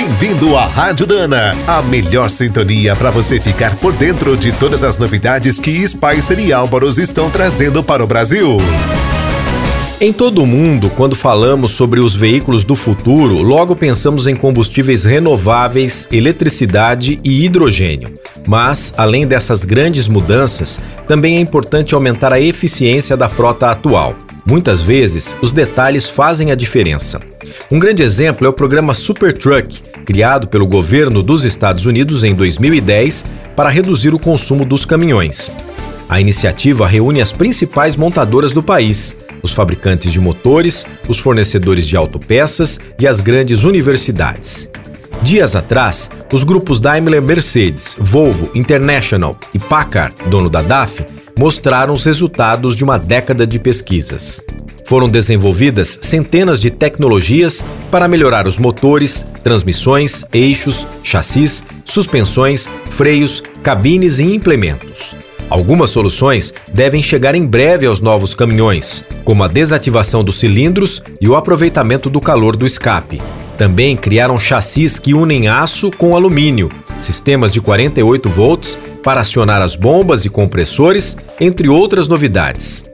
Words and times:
Bem-vindo 0.00 0.56
à 0.56 0.64
Rádio 0.64 1.08
Dana, 1.08 1.56
a 1.66 1.82
melhor 1.82 2.30
sintonia 2.30 2.94
para 2.94 3.10
você 3.10 3.40
ficar 3.40 3.74
por 3.78 3.92
dentro 3.92 4.36
de 4.36 4.52
todas 4.52 4.84
as 4.84 4.96
novidades 4.96 5.58
que 5.58 5.84
Spicer 5.88 6.38
e 6.38 6.52
Álvaros 6.52 6.98
estão 6.98 7.28
trazendo 7.28 7.82
para 7.82 8.04
o 8.04 8.06
Brasil. 8.06 8.58
Em 10.00 10.12
todo 10.12 10.40
o 10.40 10.46
mundo, 10.46 10.88
quando 10.88 11.16
falamos 11.16 11.72
sobre 11.72 11.98
os 11.98 12.14
veículos 12.14 12.62
do 12.62 12.76
futuro, 12.76 13.42
logo 13.42 13.74
pensamos 13.74 14.28
em 14.28 14.36
combustíveis 14.36 15.04
renováveis, 15.04 16.06
eletricidade 16.12 17.18
e 17.24 17.44
hidrogênio. 17.44 18.14
Mas, 18.46 18.94
além 18.96 19.26
dessas 19.26 19.64
grandes 19.64 20.06
mudanças, 20.06 20.80
também 21.08 21.38
é 21.38 21.40
importante 21.40 21.92
aumentar 21.92 22.32
a 22.32 22.40
eficiência 22.40 23.16
da 23.16 23.28
frota 23.28 23.68
atual. 23.68 24.14
Muitas 24.48 24.80
vezes, 24.80 25.36
os 25.42 25.52
detalhes 25.52 26.08
fazem 26.08 26.50
a 26.50 26.54
diferença. 26.54 27.20
Um 27.70 27.78
grande 27.78 28.02
exemplo 28.02 28.46
é 28.46 28.50
o 28.50 28.52
programa 28.52 28.94
Super 28.94 29.32
Truck, 29.32 29.82
criado 30.04 30.48
pelo 30.48 30.66
governo 30.66 31.22
dos 31.22 31.44
Estados 31.44 31.84
Unidos 31.84 32.24
em 32.24 32.34
2010 32.34 33.24
para 33.54 33.68
reduzir 33.68 34.14
o 34.14 34.18
consumo 34.18 34.64
dos 34.64 34.86
caminhões. 34.86 35.50
A 36.08 36.20
iniciativa 36.20 36.86
reúne 36.86 37.20
as 37.20 37.30
principais 37.30 37.94
montadoras 37.94 38.52
do 38.52 38.62
país 38.62 39.16
os 39.42 39.52
fabricantes 39.52 40.12
de 40.12 40.20
motores, 40.20 40.86
os 41.06 41.18
fornecedores 41.18 41.86
de 41.86 41.96
autopeças 41.96 42.78
e 42.98 43.06
as 43.06 43.20
grandes 43.20 43.64
universidades. 43.64 44.68
Dias 45.22 45.56
atrás, 45.56 46.10
os 46.32 46.44
grupos 46.44 46.80
Daimler 46.80 47.20
Mercedes, 47.20 47.96
Volvo, 47.98 48.50
International 48.54 49.36
e 49.52 49.58
Packard, 49.58 50.14
dono 50.26 50.48
da 50.48 50.62
DAF, 50.62 51.04
mostraram 51.38 51.94
os 51.94 52.04
resultados 52.04 52.74
de 52.74 52.82
uma 52.82 52.98
década 52.98 53.46
de 53.46 53.60
pesquisas. 53.60 54.42
Foram 54.84 55.08
desenvolvidas 55.08 55.98
centenas 56.02 56.60
de 56.60 56.68
tecnologias 56.68 57.64
para 57.90 58.08
melhorar 58.08 58.46
os 58.48 58.58
motores, 58.58 59.24
transmissões, 59.44 60.24
eixos, 60.32 60.84
chassis, 61.02 61.62
suspensões, 61.84 62.68
freios, 62.90 63.40
cabines 63.62 64.18
e 64.18 64.24
implementos. 64.24 65.14
Algumas 65.48 65.90
soluções 65.90 66.52
devem 66.72 67.02
chegar 67.02 67.34
em 67.34 67.46
breve 67.46 67.86
aos 67.86 68.00
novos 68.00 68.34
caminhões, 68.34 69.04
como 69.24 69.44
a 69.44 69.48
desativação 69.48 70.24
dos 70.24 70.40
cilindros 70.40 71.02
e 71.20 71.28
o 71.28 71.36
aproveitamento 71.36 72.10
do 72.10 72.20
calor 72.20 72.56
do 72.56 72.66
escape. 72.66 73.20
Também 73.58 73.96
criaram 73.96 74.38
chassis 74.38 75.00
que 75.00 75.12
unem 75.12 75.48
aço 75.48 75.90
com 75.90 76.14
alumínio, 76.14 76.68
sistemas 77.00 77.50
de 77.50 77.60
48 77.60 78.30
volts 78.30 78.78
para 79.02 79.20
acionar 79.20 79.60
as 79.60 79.74
bombas 79.74 80.24
e 80.24 80.28
compressores, 80.28 81.16
entre 81.40 81.68
outras 81.68 82.06
novidades. 82.06 82.84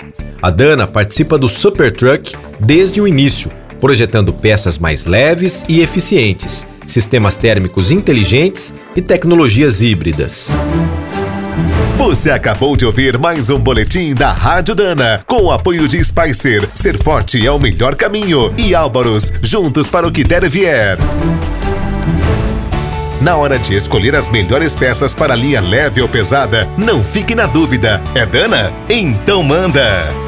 A 0.41 0.51
Dana 0.51 0.87
participa 0.87 1.37
do 1.37 1.51
Super 1.51 1.93
Truck 1.93 2.35
desde 2.59 2.99
o 2.99 3.07
início, 3.07 3.51
projetando 3.79 4.33
peças 4.33 4.79
mais 4.79 5.05
leves 5.05 5.63
e 5.69 5.83
eficientes, 5.83 6.67
sistemas 6.87 7.37
térmicos 7.37 7.91
inteligentes 7.91 8.73
e 8.97 9.03
tecnologias 9.03 9.83
híbridas. 9.83 10.51
Você 11.97 12.31
acabou 12.31 12.77
de 12.77 12.85
ouvir 12.85 13.19
mais 13.19 13.51
um 13.51 13.59
boletim 13.59 14.15
da 14.15 14.33
Rádio 14.33 14.75
Dana, 14.75 15.23
com 15.27 15.45
o 15.45 15.53
apoio 15.53 15.87
de 15.87 16.03
Spicer. 16.03 16.69
Ser 16.75 17.03
forte 17.03 17.47
é 17.47 17.51
o 17.51 17.59
melhor 17.59 17.95
caminho. 17.95 18.53
E 18.59 18.75
Álvaros, 18.75 19.33
juntos 19.43 19.89
para 19.89 20.07
o 20.07 20.13
que 20.13 20.25
der 20.25 20.43
e 20.45 20.49
vier. 20.49 20.99
Na 23.21 23.37
hora 23.37 23.59
de 23.59 23.75
escolher 23.75 24.15
as 24.15 24.29
melhores 24.29 24.75
peças 24.75 25.15
para 25.15 25.35
linha 25.35 25.61
leve 25.61 26.03
ou 26.03 26.09
pesada, 26.09 26.69
não 26.77 27.03
fique 27.03 27.35
na 27.35 27.47
dúvida. 27.47 28.03
É 28.15 28.27
Dana? 28.27 28.73
Então 28.89 29.43
manda! 29.43 30.24